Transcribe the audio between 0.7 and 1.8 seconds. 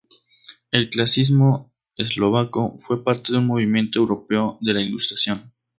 El clasicismo